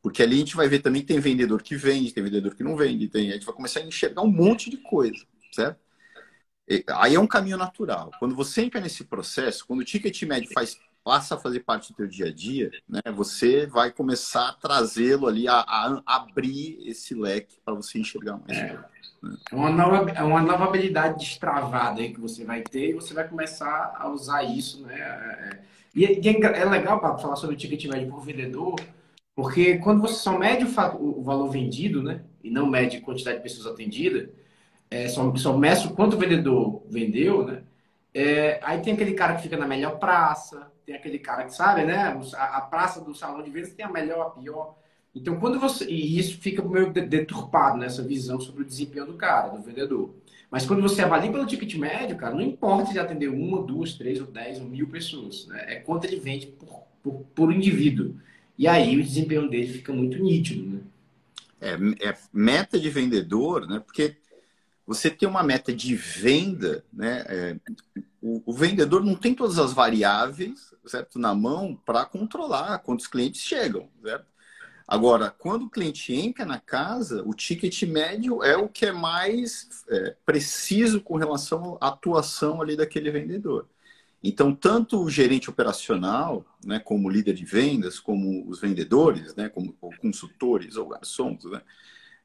[0.02, 2.64] Porque ali a gente vai ver também que tem vendedor que vende, tem vendedor que
[2.64, 3.08] não vende.
[3.08, 5.85] Tem, a gente vai começar a enxergar um monte de coisa, certo?
[6.96, 8.10] Aí é um caminho natural.
[8.18, 11.96] Quando você entra nesse processo, quando o ticket médio faz passa a fazer parte do
[11.98, 17.14] teu dia a dia, né, você vai começar a trazê-lo ali, a, a, abrir esse
[17.14, 18.58] leque para você enxergar mais.
[18.58, 18.72] É.
[18.72, 18.84] Né?
[19.52, 23.14] é, uma nova, é uma nova habilidade destravada aí que você vai ter e você
[23.14, 24.82] vai começar a usar isso.
[24.82, 24.98] Né?
[24.98, 25.60] É, é.
[25.94, 28.74] e, e é, é legal para falar sobre o ticket médio por vendedor,
[29.32, 33.36] porque quando você só mede o, o valor vendido né, e não mede a quantidade
[33.36, 34.28] de pessoas atendidas,
[34.90, 37.62] é, só, só meço quanto o vendedor vendeu, né?
[38.14, 41.84] É, aí tem aquele cara que fica na melhor praça, tem aquele cara que sabe,
[41.84, 42.18] né?
[42.34, 44.76] A, a praça do salão de vendas tem a melhor, a pior.
[45.14, 45.84] Então, quando você.
[45.86, 50.14] E isso fica meio deturpado nessa visão sobre o desempenho do cara, do vendedor.
[50.50, 54.20] Mas quando você avalia pelo ticket médio, cara, não importa se atender uma, duas, três,
[54.20, 55.46] ou dez, ou mil pessoas.
[55.48, 55.74] Né?
[55.74, 58.14] É quanto ele vende por, por, por indivíduo.
[58.56, 60.80] E aí o desempenho dele fica muito nítido, né?
[61.60, 63.80] É, é meta de vendedor, né?
[63.80, 64.16] Porque
[64.86, 67.24] você tem uma meta de venda, né?
[67.28, 67.56] É,
[68.22, 73.40] o, o, vendedor não tem todas as variáveis, certo, na mão para controlar quantos clientes
[73.40, 74.26] chegam, certo?
[74.88, 79.68] Agora, quando o cliente entra na casa, o ticket médio é o que é mais
[79.88, 83.68] é, preciso com relação à atuação ali daquele vendedor.
[84.22, 89.72] Então, tanto o gerente operacional, né, como líder de vendas, como os vendedores, né, como
[90.00, 91.62] consultores ou garçons, né,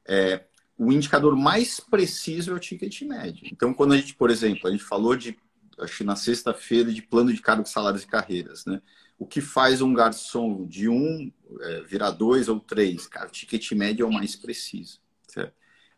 [0.06, 0.44] é,
[0.82, 3.48] o indicador mais preciso é o ticket médio.
[3.52, 5.38] Então, quando a gente, por exemplo, a gente falou de,
[5.78, 8.82] acho na sexta-feira, de plano de cargos, salários e carreiras, né?
[9.16, 13.06] O que faz um garçom de um é, virar dois ou três?
[13.06, 15.00] Cara, o ticket médio é o mais preciso.
[15.28, 15.54] Certo?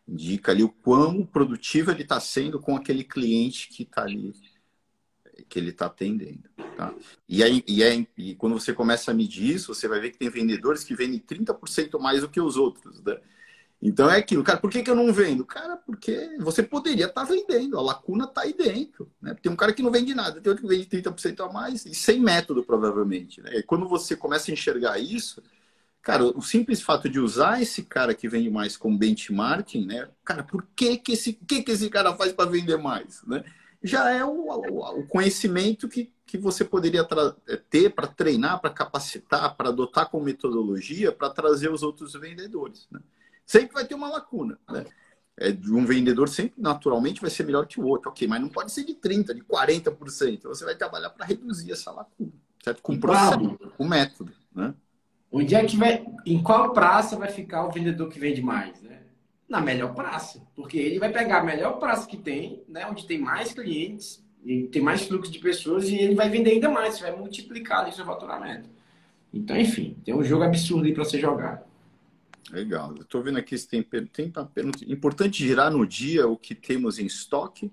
[0.07, 4.33] Indica ali o quão produtivo ele está sendo com aquele cliente que está ali,
[5.49, 6.47] que ele está atendendo.
[6.77, 6.93] Tá?
[7.27, 10.19] E, aí, e, aí, e quando você começa a medir isso, você vai ver que
[10.19, 13.01] tem vendedores que vendem 30% mais do que os outros.
[13.01, 13.19] Né?
[13.87, 15.45] Então é aquilo, cara, por que, que eu não vendo?
[15.45, 19.11] Cara, porque você poderia estar tá vendendo, a lacuna está aí dentro.
[19.21, 19.35] Né?
[19.39, 21.93] Tem um cara que não vende nada, tem outro que vende 30% a mais, e
[21.93, 23.41] sem método, provavelmente.
[23.41, 23.59] Né?
[23.59, 25.39] E quando você começa a enxergar isso,
[26.01, 30.09] cara, o simples fato de usar esse cara que vende mais como benchmarking, né?
[30.23, 33.21] Cara, por que, que, esse, que, que esse cara faz para vender mais?
[33.21, 33.43] Né?
[33.83, 37.07] Já é o, o, o conhecimento que, que você poderia
[37.47, 42.87] é, ter para treinar, para capacitar, para adotar como metodologia, para trazer os outros vendedores.
[42.89, 42.99] Né?
[43.45, 44.85] Sempre vai ter uma lacuna, né?
[45.37, 48.47] É, de um vendedor sempre naturalmente vai ser melhor que o outro, ok, mas não
[48.47, 50.43] pode ser de 30%, de 40%.
[50.43, 52.31] Você vai trabalhar para reduzir essa lacuna,
[52.63, 52.81] certo?
[52.81, 54.73] Com processo, com método, né?
[55.29, 59.01] Onde é que vai, em qual praça vai ficar o vendedor que vende mais, né?
[59.49, 62.87] Na melhor praça, porque ele vai pegar a melhor praça que tem, né?
[62.87, 66.69] Onde tem mais clientes, e tem mais fluxo de pessoas e ele vai vender ainda
[66.69, 68.69] mais, vai multiplicar ali seu faturamento.
[69.33, 71.65] Então, enfim, tem um jogo absurdo aí para ser jogado.
[72.51, 72.93] Legal.
[72.95, 74.79] Eu estou vendo aqui se tem, tem pergunta.
[74.85, 77.71] Importante girar no dia o que temos em estoque.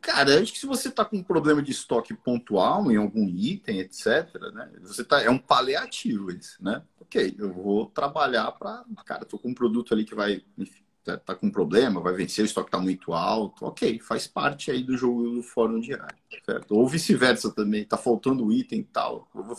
[0.00, 3.78] Cara, acho que se você está com um problema de estoque pontual em algum item,
[3.78, 4.68] etc., né?
[4.82, 6.82] Você tá, é um paliativo isso, né?
[7.00, 8.84] Ok, eu vou trabalhar para.
[9.06, 10.42] Cara, estou com um produto ali que vai.
[10.58, 13.64] Enfim, tá, tá com um problema, vai vencer, o estoque está muito alto.
[13.64, 16.72] Ok, faz parte aí do jogo do fórum diário, certo?
[16.72, 19.28] Ou vice-versa também, está faltando item e tal.
[19.32, 19.56] Eu vou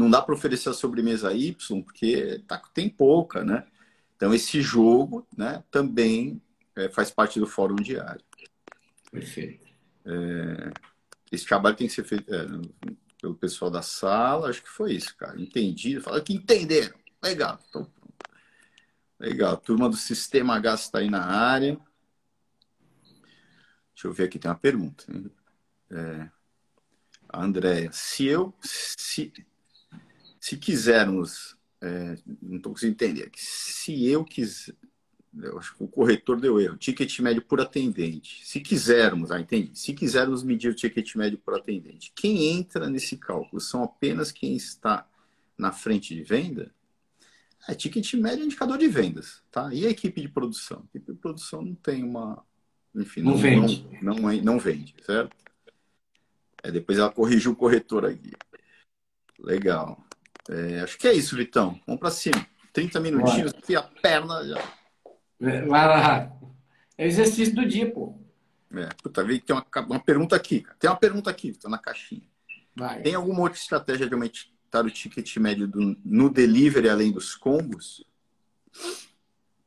[0.00, 3.66] não dá para oferecer a sobremesa Y porque tá, tem pouca, né?
[4.16, 6.40] Então esse jogo, né, também
[6.76, 8.22] é, faz parte do fórum diário.
[9.10, 9.66] Perfeito.
[10.04, 10.72] É,
[11.30, 12.46] esse trabalho tem que ser feito é,
[13.20, 15.40] pelo pessoal da sala, acho que foi isso, cara.
[15.40, 16.98] Entendi, fala que entenderam.
[17.22, 17.58] Legal.
[17.68, 17.86] Então,
[19.20, 19.58] Legal.
[19.58, 21.78] Turma do Sistema H está aí na área.
[23.94, 25.04] Deixa eu ver aqui, tem uma pergunta.
[25.90, 26.30] É,
[27.28, 29.30] a Andréia, se eu, se,
[30.40, 34.74] se quisermos, é, não estou conseguindo entender, se eu quiser,
[35.38, 38.44] eu acho que o corretor deu erro, ticket médio por atendente.
[38.44, 39.78] Se quisermos, ah, entendi.
[39.78, 44.56] Se quisermos medir o ticket médio por atendente, quem entra nesse cálculo são apenas quem
[44.56, 45.06] está
[45.56, 46.74] na frente de venda?
[47.68, 49.72] É, ticket médio é indicador de vendas, tá?
[49.72, 50.78] E a equipe de produção?
[50.78, 52.42] A equipe de produção não tem uma.
[52.94, 53.86] Enfim, não, não vende.
[54.02, 55.36] Não, não, não, vende, certo?
[56.62, 58.32] É, depois ela corrigiu o corretor aqui.
[59.38, 60.02] Legal.
[60.50, 61.80] É, acho que é isso, Vitão.
[61.86, 62.44] Vamos para cima.
[62.72, 64.58] 30 minutinhos e a perna já.
[65.40, 66.32] É, vai lá.
[66.98, 68.14] É o exercício do dia, pô.
[68.74, 70.60] É, puta, vi que tem uma, uma pergunta aqui.
[70.60, 70.76] Cara.
[70.78, 72.22] Tem uma pergunta aqui, está na caixinha.
[72.74, 73.02] Vai.
[73.02, 78.04] Tem alguma outra estratégia de aumentar o ticket médio do, no delivery além dos combos?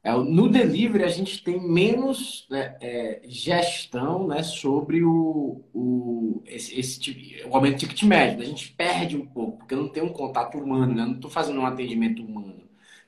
[0.04, 6.78] É, no delivery, a gente tem menos né, é, gestão né, sobre o, o, esse,
[6.78, 8.42] esse tipo, o aumento de ticket médio.
[8.42, 11.06] A gente perde um pouco, porque não tem um contato humano, né?
[11.06, 12.64] não estou fazendo um atendimento humano.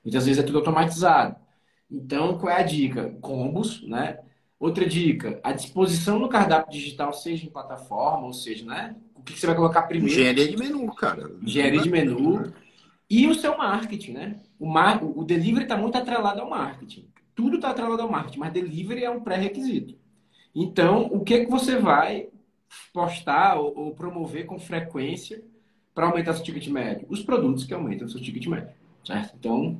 [0.06, 1.36] Muitas vezes é tudo automatizado.
[1.92, 3.10] Então, qual é a dica?
[3.22, 4.20] Combos, né?
[4.58, 8.96] Outra dica, a disposição no cardápio digital, seja em plataforma, ou seja, né?
[9.14, 10.14] O que você vai colocar primeiro?
[10.14, 11.30] Engenharia de menu, cara.
[11.42, 12.54] Engenharia de menu.
[13.10, 14.40] E o seu marketing, né?
[14.60, 15.04] O, mar...
[15.04, 17.08] o delivery está muito atrelado ao marketing.
[17.34, 19.96] Tudo está atrelado ao marketing, mas delivery é um pré-requisito.
[20.54, 22.30] Então, o que, que você vai
[22.94, 25.44] postar ou, ou promover com frequência
[25.94, 27.06] para aumentar seu ticket médio?
[27.10, 29.36] Os produtos que aumentam o seu ticket médio, certo?
[29.38, 29.78] Então,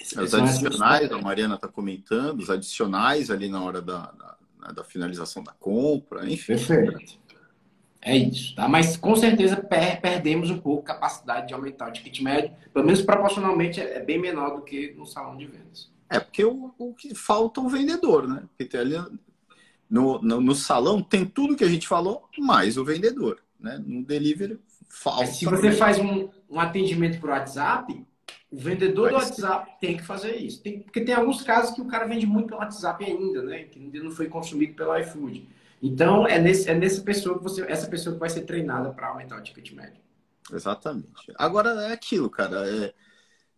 [0.00, 5.42] os adicionais, a Mariana está comentando, os adicionais ali na hora da, da, da, finalização
[5.42, 6.54] da compra, enfim.
[6.54, 7.17] Perfeito.
[8.00, 8.68] É isso, tá?
[8.68, 12.86] Mas com certeza per perdemos um pouco a capacidade de aumentar o ticket médio, pelo
[12.86, 15.90] menos proporcionalmente é, é bem menor do que no salão de vendas.
[16.08, 18.44] É, porque o, o que falta é o vendedor, né?
[18.56, 18.96] Porque ali,
[19.90, 23.82] no, no, no, salão tem tudo que a gente falou, mais o vendedor, né?
[23.84, 24.58] No delivery
[24.88, 25.20] falta.
[25.20, 27.92] Mas se você faz um, um atendimento por WhatsApp,
[28.50, 30.62] o vendedor do WhatsApp tem que fazer isso.
[30.62, 33.64] Tem, porque tem alguns casos que o cara vende muito pelo WhatsApp ainda, né?
[33.64, 35.46] Que ainda não foi consumido pelo iFood.
[35.82, 39.08] Então, é, nesse, é nessa pessoa que você, essa pessoa que vai ser treinada para
[39.08, 40.00] aumentar o ticket médio.
[40.52, 41.32] Exatamente.
[41.36, 42.68] Agora é aquilo, cara.
[42.68, 42.92] É,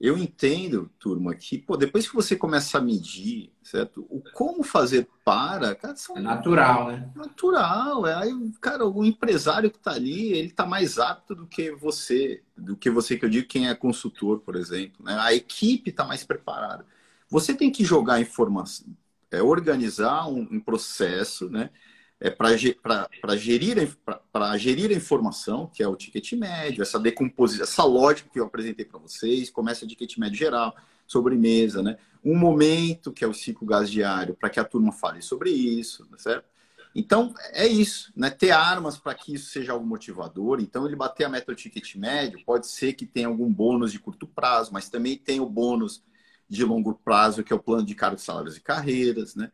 [0.01, 4.07] eu entendo, turma, que pô, depois que você começa a medir, certo?
[4.09, 6.17] O como fazer para, cara, são...
[6.17, 7.11] é natural, né?
[7.15, 8.07] Natural.
[8.07, 12.43] É aí, cara, o empresário que está ali, ele está mais apto do que você,
[12.57, 15.05] do que você que eu digo quem é consultor, por exemplo.
[15.05, 15.17] Né?
[15.21, 16.87] A equipe está mais preparada.
[17.29, 18.87] Você tem que jogar informação,
[19.31, 21.71] é, organizar um, um processo, né?
[22.21, 22.55] É, para
[23.37, 23.97] gerir,
[24.59, 28.85] gerir a informação, que é o ticket médio, essa decomposição, essa lógica que eu apresentei
[28.85, 31.97] para vocês, começa o ticket médio geral, sobremesa, né?
[32.23, 36.05] Um momento, que é o ciclo gás diário, para que a turma fale sobre isso,
[36.07, 36.45] tá certo?
[36.95, 38.29] Então, é isso, né?
[38.29, 40.61] Ter armas para que isso seja algo motivador.
[40.61, 43.99] Então, ele bater a meta do ticket médio, pode ser que tenha algum bônus de
[43.99, 46.03] curto prazo, mas também tem o bônus
[46.49, 49.51] de longo prazo, que é o plano de cargos, salários e carreiras, né?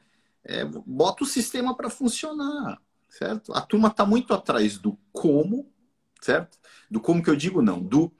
[0.46, 3.52] É, bota o sistema para funcionar, certo?
[3.52, 5.70] A turma está muito atrás do como,
[6.20, 6.58] certo?
[6.90, 8.12] Do como que eu digo não, do,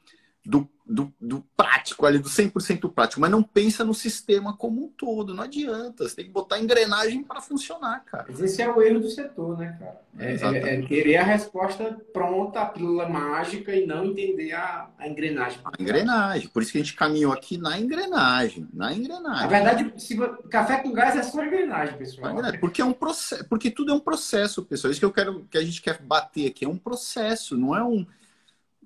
[0.47, 4.89] do do, do prático ali, do 100% prático, mas não pensa no sistema como um
[4.89, 5.35] todo.
[5.35, 6.09] Não adianta.
[6.09, 8.27] Você tem que botar engrenagem para funcionar, cara.
[8.29, 10.01] Mas esse é o erro do setor, né, cara?
[10.19, 15.09] É, é, é, querer a resposta pronta, a pílula mágica e não entender a, a
[15.09, 15.59] engrenagem.
[15.65, 16.49] A engrenagem.
[16.49, 18.69] Por isso que a gente caminhou aqui na engrenagem.
[18.73, 19.43] Na engrenagem.
[19.43, 20.17] Na verdade, se,
[20.49, 22.31] café com gás é só engrenagem, pessoal.
[22.31, 24.93] Engrenagem, porque é um processo, porque tudo é um processo, pessoal.
[24.93, 27.83] Isso que eu quero que a gente quer bater aqui é um processo, não é
[27.83, 28.07] um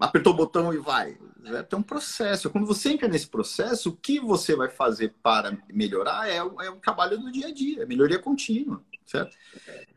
[0.00, 1.18] apertou o botão e vai.
[1.44, 2.50] É, tem um processo.
[2.50, 6.70] Quando você entra nesse processo, o que você vai fazer para melhorar é o, é
[6.70, 9.36] o trabalho do dia a dia, é melhoria contínua, certo?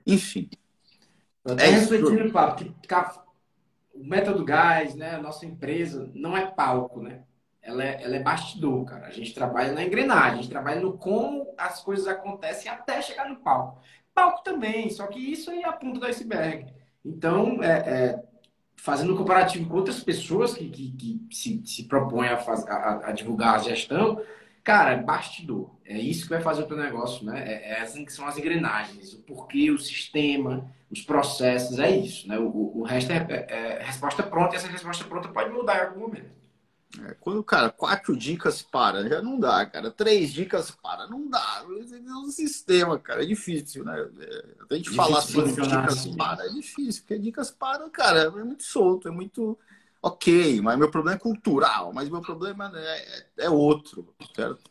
[0.06, 0.50] Enfim.
[1.58, 2.94] É refletindo, papo, que
[3.94, 7.24] o método gás, né, a nossa empresa, não é palco, né?
[7.62, 9.08] Ela é, ela é bastidor, cara.
[9.08, 13.30] A gente trabalha na engrenagem, a gente trabalha no como as coisas acontecem até chegar
[13.30, 13.82] no palco.
[14.14, 16.74] Palco também, só que isso aí é a ponta do iceberg.
[17.06, 18.24] Então, é, é
[18.76, 23.10] fazendo um comparativo com outras pessoas que, que, que se, se propõem a, faz, a,
[23.10, 24.22] a, divulgar a gestão,
[24.64, 25.72] cara, é bastidor.
[25.86, 27.44] É isso que vai fazer o teu negócio, né?
[27.46, 32.28] É, é assim que são as engrenagens, o porquê, o sistema, os processos, é isso,
[32.28, 32.38] né?
[32.38, 35.88] O, o resto é, é, é resposta pronta e essa resposta pronta pode mudar em
[35.88, 36.43] algum momento.
[37.02, 39.90] É, quando, cara, quatro dicas para, já não dá, cara.
[39.90, 41.66] Três dicas para, não dá.
[41.66, 44.00] É um sistema, cara, é difícil, né?
[44.20, 46.16] É, a gente falar sobre dicas assim.
[46.16, 49.58] para é difícil, porque dicas para, cara, é muito solto, é muito
[50.02, 54.70] ok, mas meu problema é cultural, mas meu problema é, é outro, certo?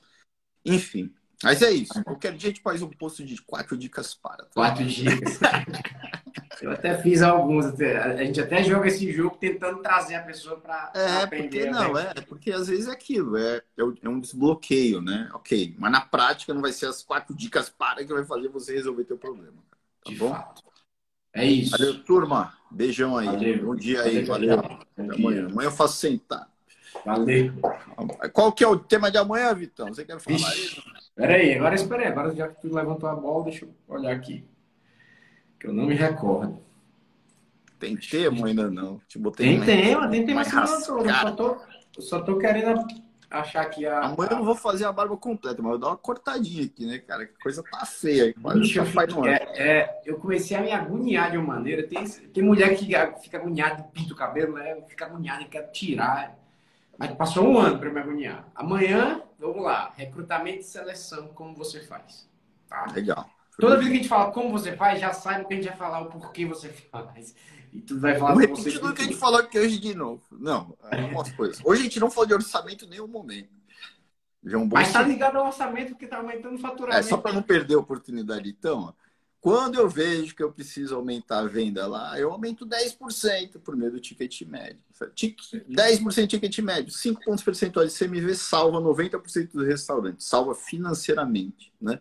[0.65, 2.05] Enfim, mas é isso.
[2.05, 4.45] Qualquer dia a gente faz um post de quatro dicas para.
[4.45, 4.51] Tá?
[4.55, 5.41] Quatro dicas.
[6.62, 7.66] Eu até fiz alguns.
[7.81, 11.66] A gente até joga esse jogo tentando trazer a pessoa para é, aprender.
[11.66, 15.28] Porque, não, é, porque às vezes é aquilo, é, é um desbloqueio, né?
[15.34, 18.74] Ok, mas na prática não vai ser as quatro dicas para que vai fazer você
[18.74, 19.57] resolver teu problema.
[20.05, 20.30] Tá De bom?
[20.30, 20.62] Fato.
[21.34, 21.72] É isso.
[21.72, 22.53] Valeu, turma.
[22.70, 23.26] Beijão aí.
[23.26, 23.66] Valeu.
[23.66, 24.22] Bom dia aí.
[24.22, 24.57] Valeu.
[24.57, 24.78] Valeu.
[24.97, 25.47] Até amanhã.
[25.47, 26.49] Amanhã eu faço sentar.
[27.05, 27.55] Valeu.
[28.32, 29.89] Qual que é o tema de amanhã, Vitão?
[29.89, 30.82] Você quer falar isso?
[31.16, 32.09] Peraí, agora espera aí.
[32.09, 34.51] Agora já que tu levantou a bola, deixa eu olhar aqui
[35.63, 36.59] que eu não me recordo.
[37.79, 39.01] Tem tema ainda não?
[39.07, 40.43] Te tem tema, tem tema.
[40.45, 40.53] Mas
[40.89, 41.57] eu só tô,
[41.97, 42.85] eu só tô querendo
[43.31, 44.07] achar que a.
[44.07, 46.99] Amanhã eu não vou fazer a barba completa, mas eu dar uma cortadinha aqui, né,
[46.99, 47.27] cara?
[47.27, 48.35] Que coisa tá feia.
[48.37, 51.87] Bicho, eu, fico, é, é, eu comecei a me agoniar de uma maneira.
[51.87, 52.87] Tem, tem mulher que
[53.23, 54.83] fica agoniada e pinta o cabelo, né?
[54.89, 56.37] Fica agoniada e quer tirar.
[56.99, 58.49] Mas passou um ano para me agoniar.
[58.55, 62.29] Amanhã, vamos lá, recrutamento e seleção, como você faz.
[62.69, 62.87] Tá?
[62.93, 63.29] Legal.
[63.59, 65.76] Toda vez que a gente fala como você faz, já sabe que a gente vai
[65.76, 67.34] falar o porquê você faz.
[67.72, 70.22] E tu vai falar Vamos repetir tudo que a gente falou aqui hoje de novo.
[70.30, 71.61] Não, algumas coisas.
[71.64, 73.50] Hoje a gente não falou de orçamento em nenhum momento.
[74.44, 76.98] Já é um bom Mas está ligado ao orçamento porque está aumentando o faturamento.
[76.98, 78.92] É, só para não perder a oportunidade, então,
[79.40, 83.92] quando eu vejo que eu preciso aumentar a venda lá, eu aumento 10% por meio
[83.92, 84.80] do ticket médio.
[85.00, 92.00] 10% ticket médio, 5 pontos percentuais de CMV salva 90% dos restaurantes, salva financeiramente, né?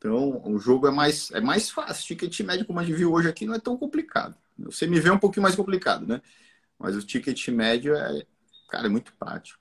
[0.00, 2.06] Então, o jogo é mais, é mais fácil.
[2.06, 4.34] Ticket médio, como a gente viu hoje aqui, não é tão complicado.
[4.58, 6.22] O CMV é um pouquinho mais complicado, né?
[6.78, 8.24] Mas o ticket médio é,
[8.70, 9.60] cara, é muito prático.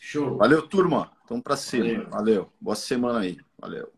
[0.00, 0.36] Show.
[0.36, 1.10] Valeu, turma.
[1.24, 1.84] Então, para cima.
[1.84, 2.10] Valeu.
[2.10, 2.52] Valeu.
[2.60, 3.36] Boa semana aí.
[3.58, 3.93] Valeu.